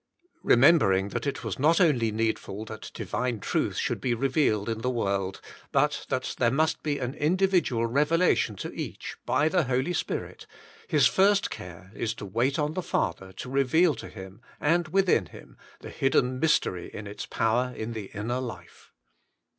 Eemembering 0.43 1.11
that 1.11 1.27
it 1.27 1.43
was 1.43 1.59
not 1.59 1.79
only 1.79 2.11
needful 2.11 2.65
that 2.65 2.89
Divine 2.95 3.39
Truth 3.39 3.77
should 3.77 4.01
be 4.01 4.15
revealed 4.15 4.67
in 4.67 4.81
the 4.81 4.89
world, 4.89 5.39
but 5.71 6.07
that 6.09 6.33
there 6.39 6.49
must 6.49 6.81
be 6.81 6.97
an 6.97 7.13
individual 7.13 7.85
revelation 7.85 8.55
to 8.55 8.73
each, 8.73 9.15
by 9.27 9.47
the 9.47 9.65
Holy 9.65 9.93
Spirit, 9.93 10.47
his 10.87 11.05
first 11.05 11.51
care 11.51 11.91
is 11.93 12.15
to 12.15 12.25
wait 12.25 12.57
on 12.57 12.73
the 12.73 12.81
Father 12.81 13.31
to 13.33 13.47
reveal 13.47 13.93
to 13.93 14.09
him, 14.09 14.41
and 14.59 14.87
within 14.87 15.27
him, 15.27 15.55
the 15.81 15.91
hidden 15.91 16.39
mystery 16.39 16.89
in 16.91 17.05
its 17.05 17.27
power 17.27 17.71
in 17.77 17.93
the 17.93 18.05
inner 18.05 18.39
life. 18.39 18.91